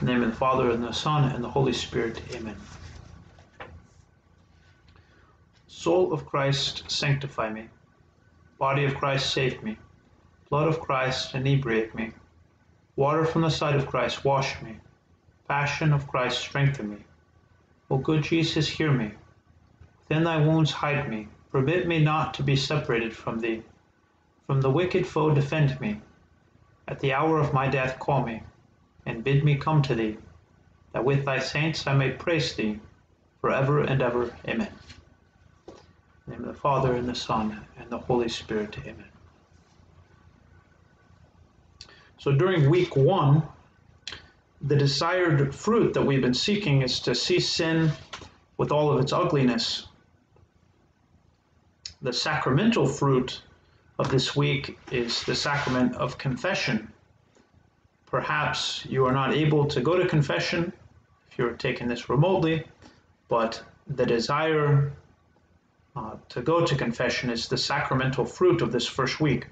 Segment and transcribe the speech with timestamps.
[0.00, 2.22] In the name of the Father, and the Son, and the Holy Spirit.
[2.30, 2.56] Amen.
[5.66, 7.68] Soul of Christ, sanctify me.
[8.58, 9.76] Body of Christ, save me.
[10.48, 12.12] Blood of Christ, inebriate me.
[12.96, 14.78] Water from the side of Christ, wash me.
[15.46, 17.04] Passion of Christ, strengthen me.
[17.90, 19.12] O good Jesus, hear me.
[20.08, 21.28] Within thy wounds hide me.
[21.52, 23.62] Permit me not to be separated from thee.
[24.46, 26.00] From the wicked foe defend me.
[26.88, 28.42] At the hour of my death call me
[29.06, 30.16] and bid me come to thee,
[30.92, 32.80] that with thy saints I may praise thee
[33.40, 34.34] for ever and ever.
[34.46, 34.72] Amen.
[35.68, 35.74] In
[36.26, 38.76] the name of the Father, and the Son, and the Holy Spirit.
[38.78, 39.10] Amen.
[42.18, 43.42] So during week one,
[44.60, 47.92] the desired fruit that we've been seeking is to see sin
[48.58, 49.86] with all of its ugliness.
[52.02, 53.42] The sacramental fruit
[53.98, 56.92] of this week is the sacrament of confession
[58.10, 60.72] Perhaps you are not able to go to confession
[61.30, 62.66] if you're taking this remotely,
[63.28, 64.92] but the desire
[65.94, 69.46] uh, to go to confession is the sacramental fruit of this first week.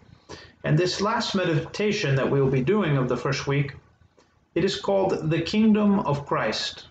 [0.65, 3.75] And this last meditation that we will be doing of the first week,
[4.55, 6.89] it is called the Kingdom of Christ.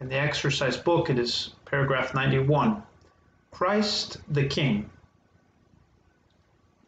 [0.00, 2.82] In the exercise book, it is paragraph 91
[3.52, 4.90] Christ the King.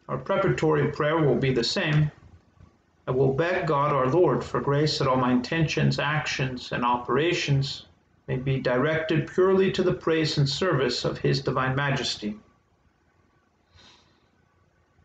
[0.09, 2.11] Our preparatory prayer will be the same,
[3.09, 7.87] I will beg God our Lord for grace that all my intentions, actions, and operations
[8.27, 12.37] may be directed purely to the praise and service of His Divine Majesty.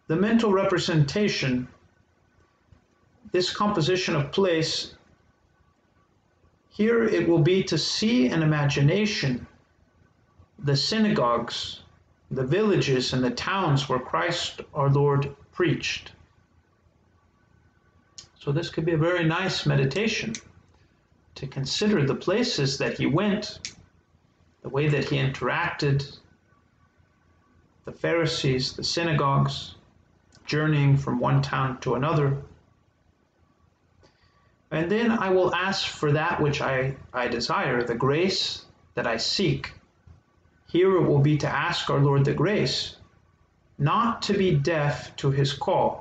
[0.08, 1.68] The mental representation,
[3.32, 4.96] this composition of place,
[6.70, 9.46] here it will be to see in imagination
[10.58, 11.82] the synagogues,
[12.32, 16.14] the villages, and the towns where Christ our Lord preached.
[18.44, 20.34] So this could be a very nice meditation
[21.36, 23.60] to consider the places that he went,
[24.64, 26.18] the way that he interacted,
[27.86, 29.76] the Pharisees, the synagogues,
[30.48, 32.36] journeying from one town to another.
[34.72, 38.66] And then I will ask for that which I, I desire, the grace
[38.96, 39.72] that I seek.
[40.66, 42.96] Here it will be to ask our Lord the grace
[43.78, 46.01] not to be deaf to his call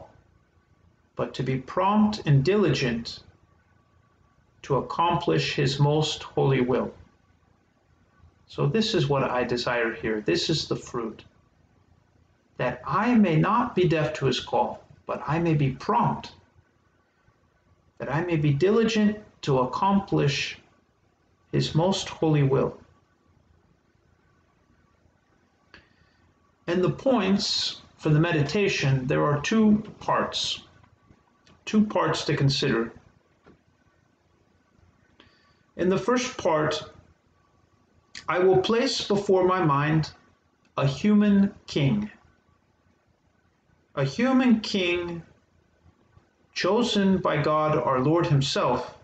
[1.20, 3.22] but to be prompt and diligent
[4.62, 6.94] to accomplish his most holy will.
[8.46, 10.22] So, this is what I desire here.
[10.22, 11.22] This is the fruit.
[12.56, 16.32] That I may not be deaf to his call, but I may be prompt.
[17.98, 20.58] That I may be diligent to accomplish
[21.52, 22.78] his most holy will.
[26.66, 30.62] And the points for the meditation, there are two parts
[31.70, 32.92] two parts to consider.
[35.76, 36.82] In the first part,
[38.28, 40.10] I will place before my mind
[40.76, 42.10] a human king.
[43.94, 45.22] A human king
[46.52, 48.98] chosen by God our Lord Himself,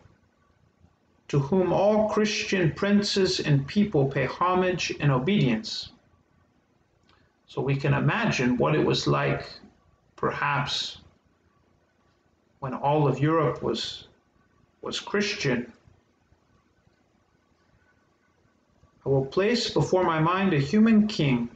[1.29, 5.93] to whom all Christian princes and people pay homage and obedience.
[7.47, 9.49] So we can imagine what it was like,
[10.17, 10.99] perhaps,
[12.61, 14.09] when all of Europe was,
[14.83, 15.73] was Christian,
[19.05, 21.49] I will place before my mind a human king,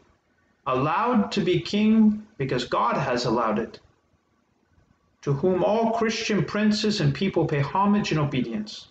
[0.66, 3.80] allowed to be king because God has allowed it,
[5.22, 8.86] to whom all Christian princes and people pay homage and obedience.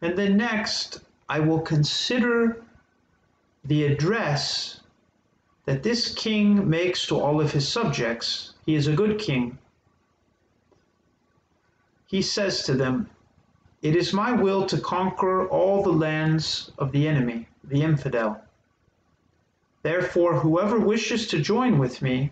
[0.00, 2.64] And then next, I will consider
[3.64, 4.80] the address
[5.66, 9.58] that this king makes to all of his subjects he is a good king.
[12.06, 13.08] He says to them,
[13.80, 18.40] It is my will to conquer all the lands of the enemy, the infidel.
[19.82, 22.30] Therefore, whoever wishes to join with me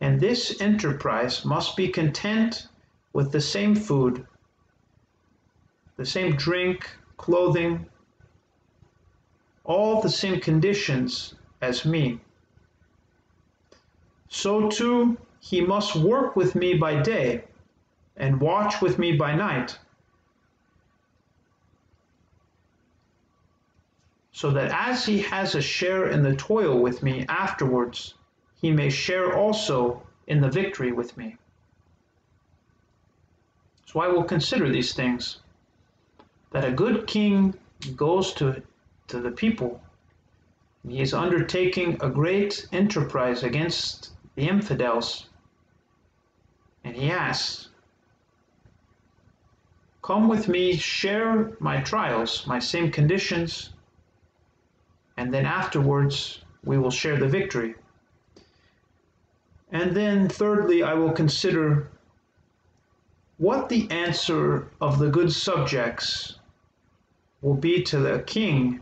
[0.00, 2.66] in this enterprise must be content
[3.12, 4.26] with the same food,
[5.96, 7.86] the same drink, clothing,
[9.64, 12.18] all the same conditions as me.
[14.28, 17.42] So too he must work with me by day
[18.16, 19.78] and watch with me by night,
[24.32, 28.14] so that as he has a share in the toil with me afterwards,
[28.60, 31.36] he may share also in the victory with me.
[33.86, 35.38] So I will consider these things
[36.50, 37.54] that a good king
[37.96, 38.62] goes to,
[39.08, 39.82] to the people.
[40.86, 45.29] He is undertaking a great enterprise against the infidels
[46.84, 47.68] and he asks,
[50.02, 53.70] Come with me, share my trials, my same conditions,
[55.16, 57.74] and then afterwards we will share the victory.
[59.72, 61.88] And then, thirdly, I will consider
[63.38, 66.36] what the answer of the good subjects
[67.40, 68.80] will be to the king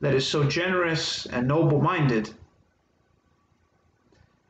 [0.00, 2.32] that is so generous and noble minded.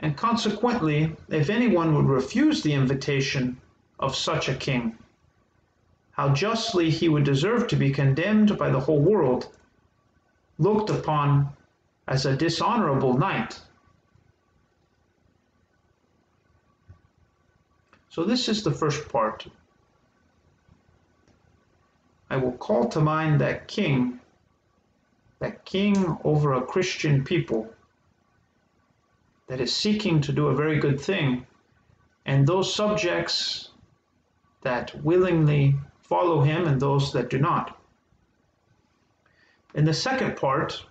[0.02, 3.60] And consequently, if anyone would refuse the invitation
[4.00, 4.98] of such a king,
[6.10, 9.56] how justly he would deserve to be condemned by the whole world,
[10.58, 11.50] looked upon
[12.08, 13.60] as a dishonorable knight.
[18.08, 19.46] So, this is the first part.
[22.28, 24.18] I will call to mind that king,
[25.38, 27.72] that king over a Christian people
[29.48, 31.46] that is seeking to do a very good thing,
[32.24, 33.70] and those subjects
[34.62, 37.78] that willingly follow him and those that do not.
[39.74, 40.84] In the second part,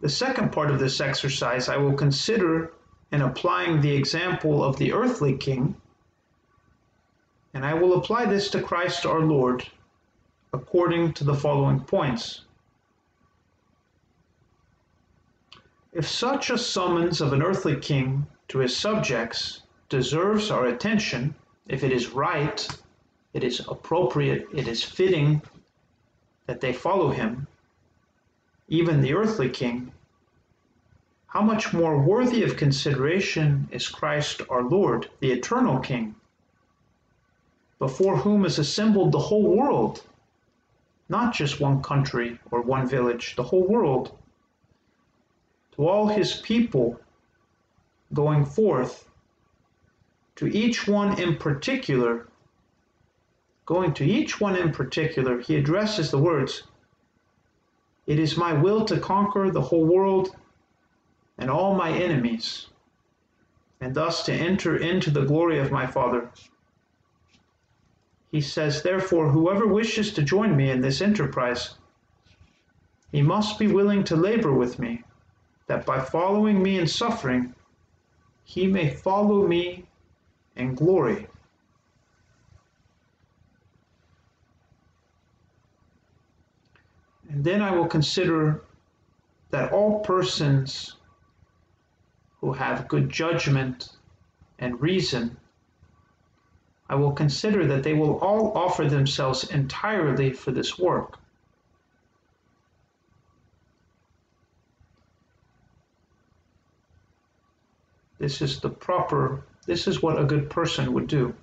[0.00, 2.72] the second part of this exercise, I will consider
[3.12, 5.76] in applying the example of the earthly king,
[7.54, 9.66] and I will apply this to Christ our Lord
[10.52, 12.42] according to the following points.
[15.94, 19.60] If such a summons of an earthly king to his subjects
[19.90, 21.34] deserves our attention,
[21.68, 22.66] if it is right,
[23.34, 25.42] it is appropriate, it is fitting
[26.46, 27.46] that they follow him,
[28.68, 29.92] even the earthly king,
[31.26, 36.14] how much more worthy of consideration is Christ our Lord, the eternal King,
[37.78, 40.04] before whom is assembled the whole world,
[41.10, 44.16] not just one country or one village, the whole world,
[45.72, 47.00] to all his people
[48.12, 49.08] going forth,
[50.36, 52.28] to each one in particular,
[53.66, 56.64] going to each one in particular, he addresses the words,
[58.06, 60.34] It is my will to conquer the whole world
[61.38, 62.68] and all my enemies,
[63.80, 66.30] and thus to enter into the glory of my Father.
[68.30, 71.74] He says, Therefore, whoever wishes to join me in this enterprise,
[73.10, 75.04] he must be willing to labor with me,
[75.66, 77.54] that by following me in suffering,
[78.44, 79.86] he may follow me
[80.56, 81.26] in glory.
[87.28, 88.62] And then I will consider
[89.50, 90.96] that all persons
[92.40, 93.96] who have good judgment
[94.58, 95.36] and reason,
[96.88, 101.18] I will consider that they will all offer themselves entirely for this work.
[108.22, 111.34] This is the proper, this is what a good person would do.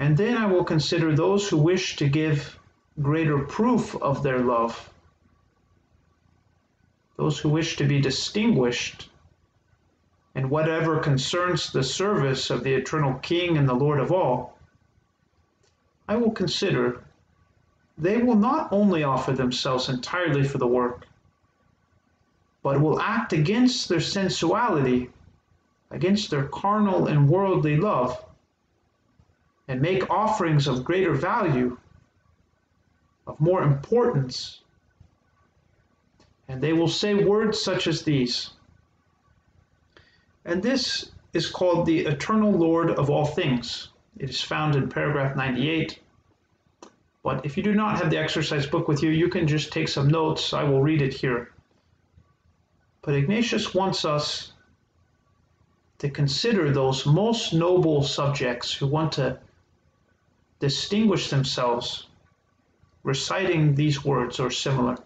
[0.00, 2.58] And then I will consider those who wish to give
[3.00, 4.90] greater proof of their love
[7.18, 9.10] those who wish to be distinguished
[10.36, 14.56] in whatever concerns the service of the eternal King and the Lord of all,
[16.08, 17.02] I will consider
[17.98, 21.07] they will not only offer themselves entirely for the work,
[22.68, 25.08] but will act against their sensuality,
[25.90, 28.22] against their carnal and worldly love,
[29.68, 31.78] and make offerings of greater value,
[33.26, 34.60] of more importance,
[36.46, 38.50] and they will say words such as these.
[40.44, 43.88] And this is called the eternal Lord of all things.
[44.18, 45.98] It is found in paragraph 98.
[47.22, 49.88] But if you do not have the exercise book with you, you can just take
[49.88, 50.52] some notes.
[50.52, 51.50] I will read it here.
[53.08, 54.52] But Ignatius wants us
[55.96, 59.40] to consider those most noble subjects who want to
[60.58, 62.06] distinguish themselves
[63.04, 64.98] reciting these words or similar.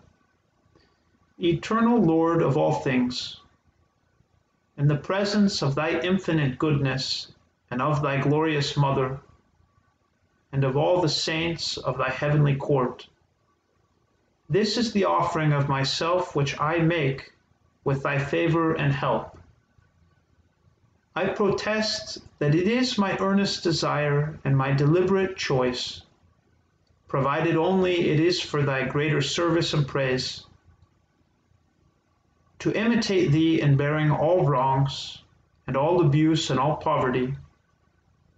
[1.41, 3.41] Eternal Lord of all things,
[4.77, 7.33] in the presence of thy infinite goodness
[7.71, 9.21] and of thy glorious Mother,
[10.51, 13.07] and of all the saints of thy heavenly court,
[14.51, 17.33] this is the offering of myself which I make
[17.85, 19.39] with thy favor and help.
[21.15, 26.03] I protest that it is my earnest desire and my deliberate choice,
[27.09, 30.47] provided only it is for thy greater service and praise
[32.63, 35.19] to imitate thee in bearing all wrongs
[35.67, 37.35] and all abuse and all poverty,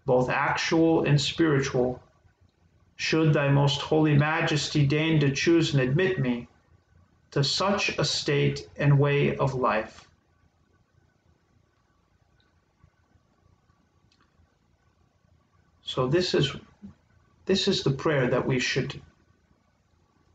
[0.07, 2.03] both actual and spiritual,
[2.97, 6.49] should thy most holy majesty deign to choose and admit me
[7.35, 10.09] to such a state and way of life.
[15.83, 16.55] So this is
[17.45, 19.03] this is the prayer that we should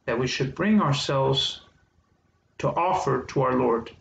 [0.08, 1.62] that we should bring ourselves
[2.58, 3.92] to offer to our Lord.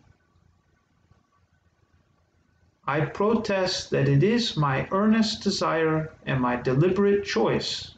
[2.85, 7.93] I protest that it is my earnest desire and my deliberate choice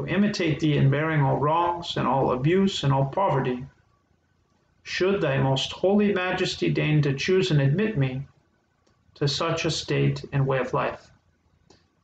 [0.00, 3.66] to imitate thee in bearing all wrongs and all abuse and all poverty.
[4.82, 8.22] Should thy most holy majesty deign to choose and admit me
[9.16, 11.10] to such a state and way of life.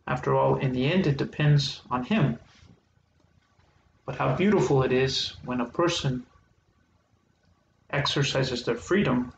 [0.07, 2.39] After all, in the end, it depends on him.
[4.05, 6.27] But how beautiful it is when a person
[7.91, 9.33] exercises their freedom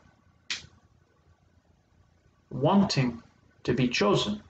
[2.50, 3.22] wanting
[3.62, 4.42] to be chosen.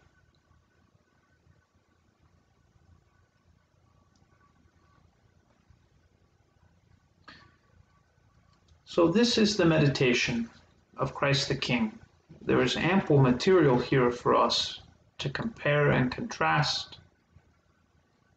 [8.98, 10.50] So, this is the meditation
[10.96, 11.96] of Christ the King.
[12.42, 14.80] There is ample material here for us
[15.18, 16.98] to compare and contrast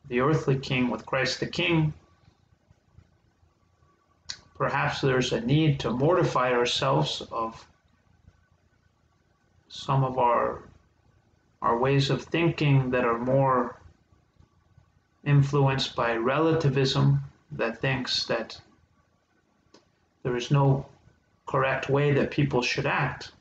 [0.08, 1.96] the earthly king with Christ the King
[4.54, 7.66] perhaps there's a need to mortify ourselves of
[9.68, 10.62] some of our
[11.64, 13.82] our ways of thinking that are more
[15.24, 17.20] influenced by relativism
[17.52, 18.62] that thinks that
[20.24, 20.86] there is no
[21.46, 23.32] correct way that people should act.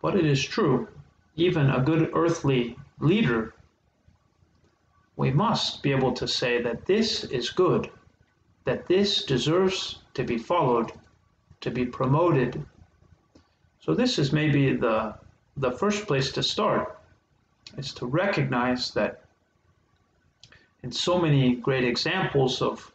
[0.00, 0.88] But it is true,
[1.36, 3.54] even a good earthly leader,
[5.16, 7.90] we must be able to say that this is good
[8.64, 10.92] that this deserves to be followed,
[11.60, 12.64] to be promoted.
[13.80, 15.14] So this is maybe the,
[15.56, 16.98] the first place to start,
[17.76, 19.24] is to recognize that
[20.82, 22.92] in so many great examples of,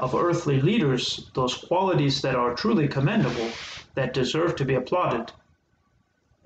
[0.00, 3.50] of earthly leaders, those qualities that are truly commendable,
[3.94, 5.30] that deserve to be applauded,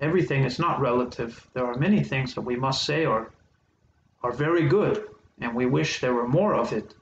[0.01, 1.47] everything is not relative.
[1.53, 3.31] There are many things that we must say are,
[4.23, 5.07] are very good,
[5.39, 6.95] and we wish there were more of it.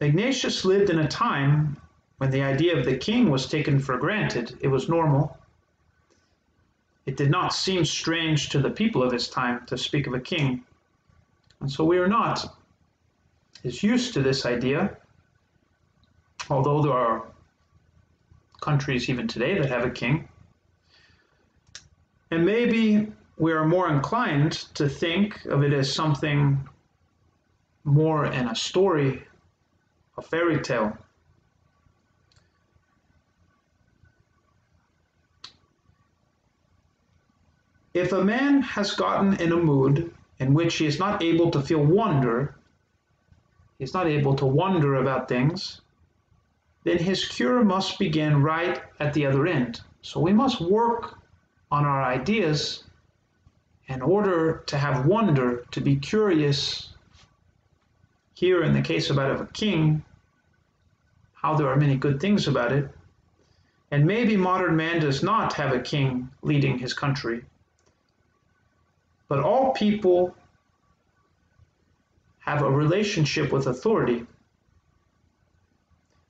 [0.00, 1.76] Ignatius lived in a time
[2.18, 4.56] when the idea of the king was taken for granted.
[4.60, 5.36] It was normal.
[7.04, 10.20] It did not seem strange to the people of his time to speak of a
[10.20, 10.64] king.
[11.60, 12.61] And so we are not
[13.64, 14.96] as used to this idea,
[16.50, 17.26] although there are
[18.60, 20.28] countries even today that have a king.
[22.30, 26.68] And maybe we are more inclined to think of it as something
[27.84, 29.22] more in a story
[30.18, 30.96] a fairy tale.
[37.94, 41.60] If a man has gotten in a mood in which he is not able to
[41.60, 42.54] feel wonder,
[43.82, 45.80] he's not able to wonder about things,
[46.84, 49.80] then his cure must begin right at the other end.
[50.02, 51.18] So we must work
[51.68, 52.84] on our ideas
[53.88, 56.90] in order to have wonder, to be curious
[58.34, 60.04] here in the case about of a king,
[61.34, 62.88] how there are many good things about it.
[63.90, 67.44] And maybe modern man does not have a king leading his country.
[69.26, 70.36] But all people
[72.42, 74.26] have a relationship with authority.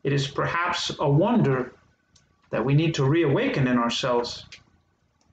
[0.05, 1.75] It is perhaps a wonder
[2.51, 4.47] that we need to reawaken in ourselves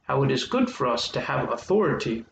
[0.04, 2.26] how it is good for us to have authority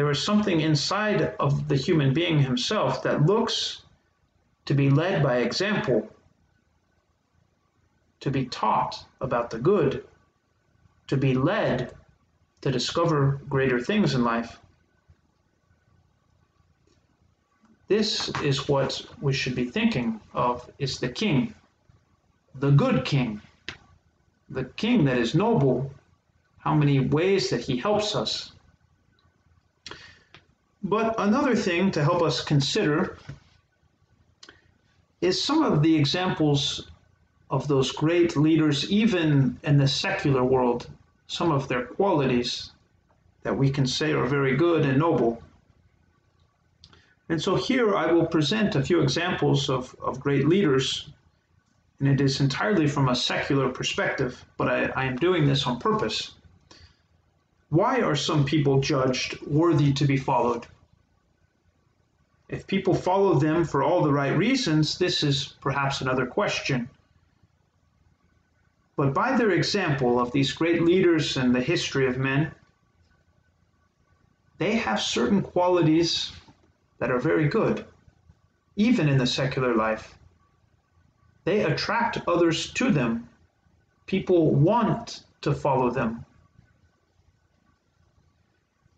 [0.00, 3.82] there is something inside of the human being himself that looks
[4.64, 6.08] to be led by example,
[8.20, 10.02] to be taught about the good,
[11.08, 11.92] to be led
[12.62, 14.58] to discover greater things in life.
[17.90, 21.54] This is what we should be thinking of is the king,
[22.54, 23.42] the good king,
[24.48, 25.92] the king that is noble,
[26.58, 28.52] how many ways that he helps us
[30.82, 33.18] but another thing to help us consider
[35.20, 36.88] is some of the examples
[37.50, 40.88] of those great leaders, even in the secular world,
[41.26, 42.72] some of their qualities
[43.42, 45.42] that we can say are very good and noble.
[47.30, 51.10] And so here I will present a few examples of, of great leaders,
[52.00, 55.78] and it is entirely from a secular perspective, but I, I am doing this on
[55.78, 56.32] purpose.
[57.68, 60.66] Why are some people judged worthy to be followed?
[62.48, 66.90] If people follow them for all the right reasons, this is perhaps another question.
[68.96, 72.50] But by their example of these great leaders in the history of men,
[74.58, 76.32] they have certain qualities
[77.00, 77.84] that are very good,
[78.76, 80.16] even in the secular life.
[81.44, 83.28] They attract others to them
[84.10, 86.26] People want to follow them.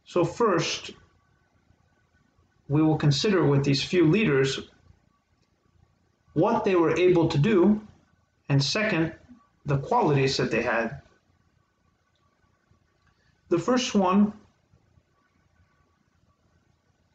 [0.07, 0.93] So, first,
[2.71, 4.71] we will consider with these few leaders
[6.33, 7.79] what they were able to do,
[8.49, 9.13] and second,
[9.67, 11.03] the qualities that they had.
[13.51, 14.33] The first one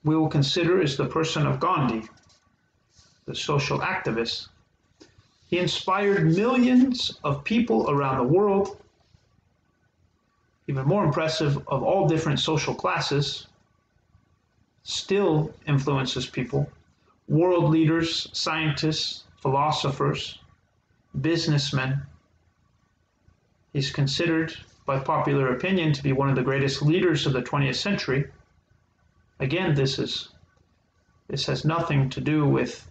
[0.08, 2.08] we will consider is the person of Gandhi,
[3.26, 4.48] the social activist.
[5.50, 8.82] He inspired millions of people around the world,
[10.68, 13.48] even more impressive, of all different social classes,
[14.84, 16.70] still influences people,
[17.28, 20.40] world leaders, scientists, philosophers,
[21.20, 22.02] businessmen.
[23.74, 27.76] He's considered by popular opinion to be one of the greatest leaders of the 20th
[27.76, 28.32] century.
[29.40, 30.30] Again, this is
[31.28, 32.90] this has nothing to do with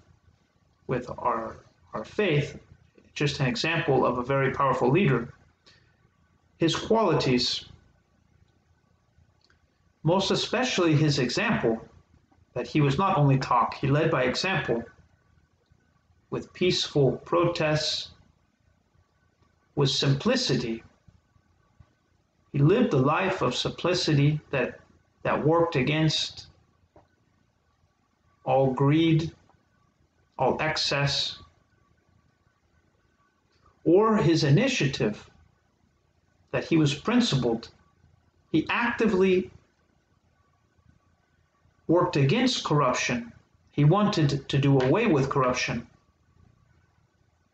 [0.86, 1.56] with our
[1.92, 2.58] our faith,
[3.14, 5.32] just an example of a very powerful leader.
[6.58, 7.64] His qualities,
[10.02, 11.80] most especially his example,
[12.54, 14.84] that he was not only talk, he led by example
[16.30, 18.10] with peaceful protests,
[19.74, 20.82] with simplicity.
[22.52, 24.80] He lived a life of simplicity that,
[25.26, 26.46] that worked against
[28.44, 29.32] all greed,
[30.38, 31.38] all excess,
[33.84, 35.28] or his initiative
[36.52, 37.70] that he was principled.
[38.52, 39.50] He actively
[41.88, 43.32] worked against corruption.
[43.72, 45.88] He wanted to do away with corruption.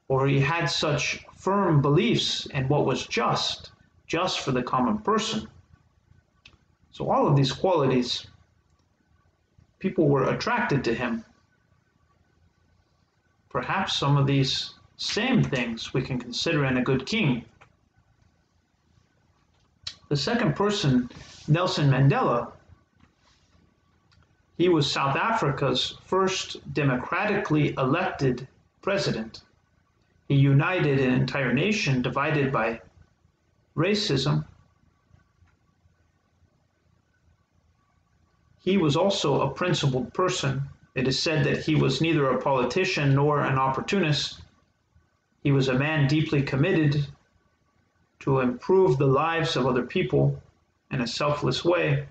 [0.09, 3.71] Or he had such firm beliefs in what was just,
[4.07, 5.49] just for the common person.
[6.93, 8.27] So, all of these qualities,
[9.79, 11.25] people were attracted to him.
[13.51, 17.45] Perhaps some of these same things we can consider in a good king.
[20.09, 21.11] The second person,
[21.49, 22.53] Nelson Mandela,
[24.59, 28.47] he was South Africa's first democratically elected
[28.83, 29.43] president.
[30.29, 32.81] He united an entire nation divided by
[33.77, 34.45] racism.
[38.63, 40.63] He was also a principled person.
[40.95, 44.41] It is said that he was neither a politician nor an opportunist.
[45.43, 47.07] He was a man deeply committed
[48.21, 50.41] to improve the lives of other people
[50.93, 52.07] in a selfless way,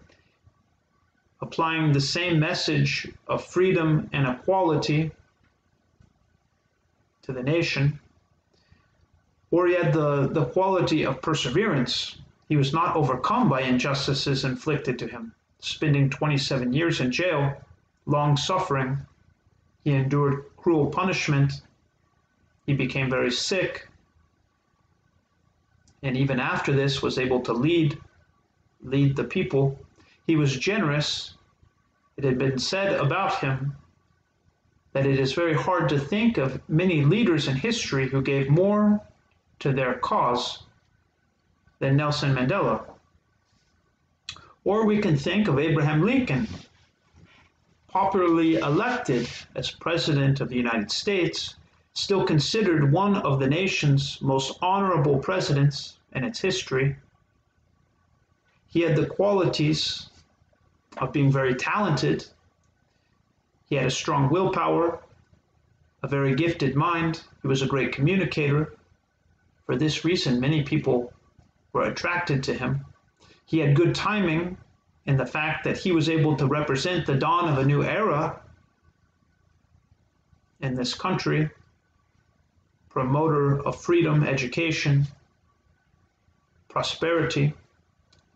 [1.39, 5.11] applying the same message of freedom and equality
[7.21, 7.97] to the nation.
[9.51, 12.17] Or he had the, the quality of perseverance.
[12.49, 15.33] He was not overcome by injustices inflicted to him.
[15.61, 17.55] Spending 27 years in jail,
[18.05, 18.97] long suffering,
[19.83, 21.61] he endured cruel punishment
[22.65, 23.87] he became very sick,
[26.03, 27.99] and even after this was able to lead
[28.81, 29.79] lead the people.
[30.25, 31.35] He was generous.
[32.17, 33.75] It had been said about him
[34.93, 39.01] that it is very hard to think of many leaders in history who gave more
[39.59, 40.63] to their cause
[41.79, 42.85] than Nelson Mandela.
[44.63, 46.47] Or we can think of Abraham Lincoln,
[47.87, 51.55] popularly elected as President of the United States
[51.93, 56.95] still considered one of the nation's most honorable presidents in its history.
[58.67, 60.09] He had the qualities
[60.97, 62.25] of being very talented.
[63.67, 64.99] He had a strong willpower,
[66.03, 67.21] a very gifted mind.
[67.41, 68.73] He was a great communicator.
[69.65, 71.13] For this reason, many people
[71.73, 72.85] were attracted to him.
[73.51, 74.55] He had good timing
[75.05, 78.39] in the fact that he was able to represent the dawn of a new era
[80.61, 81.49] in this country
[82.89, 85.05] promoter of freedom, education,
[86.69, 87.53] prosperity.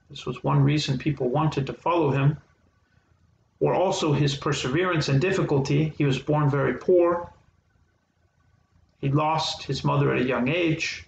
[0.09, 2.35] This was one reason people wanted to follow him.
[3.61, 5.93] Or also his perseverance and difficulty.
[5.97, 7.31] He was born very poor.
[8.99, 11.07] He lost his mother at a young age.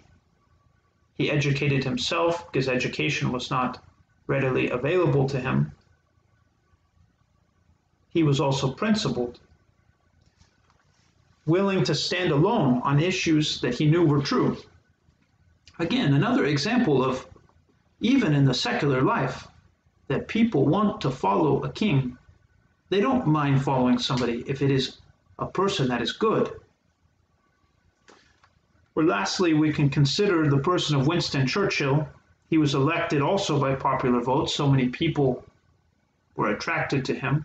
[1.12, 3.84] He educated himself because education was not
[4.28, 5.72] readily available to him.
[8.10, 9.40] He was also principled
[11.48, 14.56] willing to stand alone on issues that he knew were true.
[15.78, 17.26] Again, another example of,
[18.00, 19.48] even in the secular life,
[20.08, 22.16] that people want to follow a king.
[22.90, 24.98] They don't mind following somebody if it is
[25.38, 26.52] a person that is good.
[28.94, 32.06] Or lastly, we can consider the person of Winston Churchill.
[32.48, 34.50] He was elected also by popular vote.
[34.50, 35.44] So many people
[36.34, 37.44] were attracted to him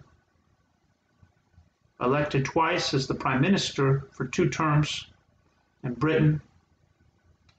[2.03, 5.07] elected twice as the prime minister for two terms
[5.83, 6.41] in Britain.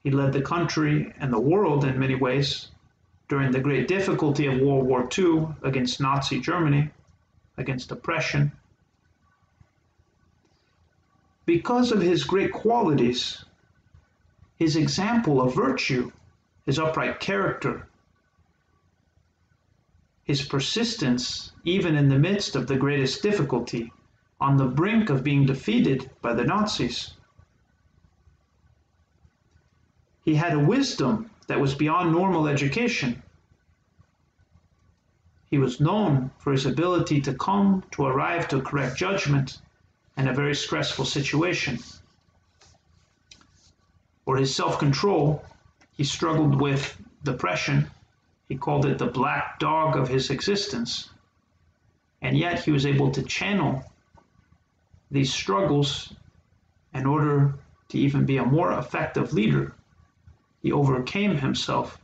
[0.03, 2.69] He led the country and the world in many ways
[3.27, 6.91] during the great difficulty of World War II against Nazi Germany,
[7.57, 8.51] against oppression.
[11.45, 13.43] Because of his great qualities,
[14.57, 16.11] his example of virtue,
[16.65, 17.87] his upright character,
[20.23, 23.91] his persistence, even in the midst of the greatest difficulty,
[24.41, 27.13] on the brink of being defeated by the Nazis.
[30.23, 33.21] He had a wisdom that was beyond normal education.
[35.51, 39.61] He was known for his ability to come to arrive to a correct judgment
[40.17, 41.77] in a very stressful situation.
[44.25, 45.43] or his self control,
[45.95, 47.89] he struggled with depression
[48.47, 51.09] he called it the black dog of his existence.
[52.21, 53.83] And yet he was able to channel
[55.09, 56.13] these struggles
[56.93, 57.55] in order
[57.89, 59.73] to even be a more effective leader.
[60.61, 61.99] He overcame himself.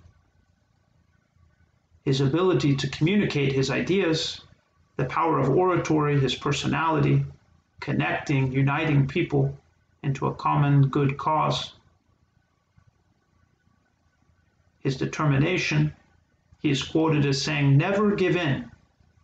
[2.04, 4.42] His ability to communicate his ideas,
[4.98, 7.24] the power of oratory, his personality,
[7.80, 9.58] connecting, uniting people
[10.04, 11.74] into a common good cause,
[14.84, 15.94] his determination,
[16.60, 18.70] he is quoted as saying, Never give in,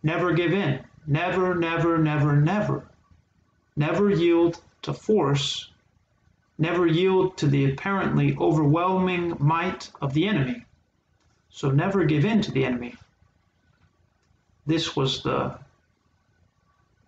[0.02, 2.88] never give in, never, never, never, never.
[3.76, 5.70] Never yield to force,
[6.58, 10.64] never yield to the apparently overwhelming might of the enemy.
[11.50, 12.96] So never give in to the enemy.
[14.66, 15.58] This was the,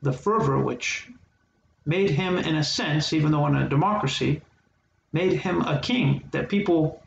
[0.03, 1.09] the fervor which
[1.85, 4.43] made him, in a sense, even though in a democracy,
[5.13, 7.00] made him a king that people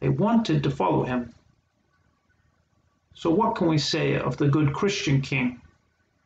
[0.00, 1.34] they wanted to follow him.
[3.14, 5.60] So, what can we say of the good Christian King,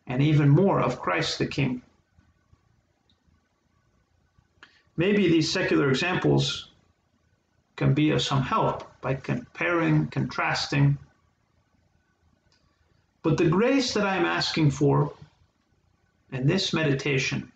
[0.06, 1.82] and even more of Christ the King?
[4.96, 6.68] Maybe these secular examples
[7.76, 10.98] can be of some help by comparing, contrasting.
[13.22, 15.14] But the grace that I'm asking for
[16.30, 17.50] in this meditation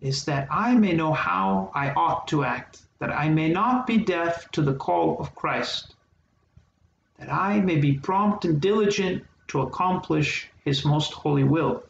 [0.00, 3.98] is that I may know how I ought to act, that I may not be
[3.98, 5.94] deaf to the call of Christ,
[7.18, 11.82] that I may be prompt and diligent to accomplish his most holy will.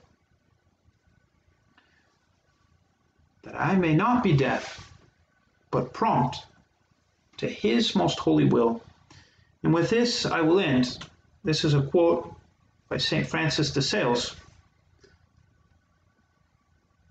[3.43, 4.93] That I may not be deaf,
[5.71, 6.45] but prompt
[7.39, 8.83] to his most holy will.
[9.63, 10.99] And with this, I will end.
[11.45, 12.35] This is a quote
[12.89, 13.27] by St.
[13.27, 14.37] Francis de Sales.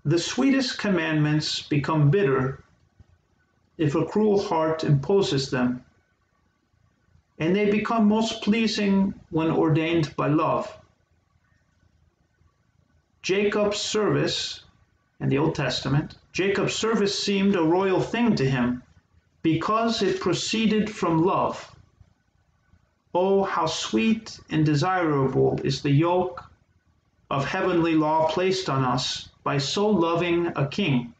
[0.04, 2.62] The sweetest commandments become bitter
[3.78, 5.84] if a cruel heart imposes them
[7.38, 10.74] and they become most pleasing when ordained by love.
[13.22, 14.62] Jacob's service
[15.20, 18.82] in the Old Testament, Jacob's service seemed a royal thing to him
[19.42, 21.74] because it proceeded from love.
[23.14, 26.44] Oh, how sweet and desirable is the yoke
[27.30, 31.14] of heavenly law placed on us by so loving a king.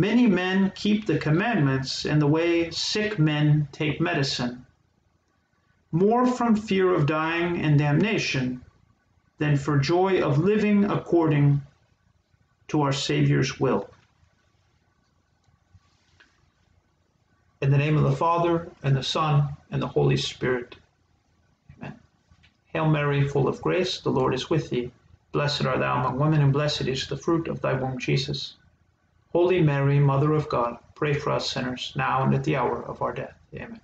[0.00, 4.64] Many men keep the commandments in the way sick men take medicine,
[5.90, 8.64] more from fear of dying and damnation
[9.38, 11.62] than for joy of living according
[12.68, 13.90] to our Savior's will.
[17.60, 20.76] In the name of the Father, and the Son, and the Holy Spirit.
[21.76, 21.98] Amen.
[22.66, 24.92] Hail Mary, full of grace, the Lord is with thee.
[25.32, 28.57] Blessed art thou among women, and blessed is the fruit of thy womb, Jesus.
[29.32, 33.02] Holy Mary, Mother of God, pray for us sinners, now and at the hour of
[33.02, 33.34] our death.
[33.54, 33.80] Amen.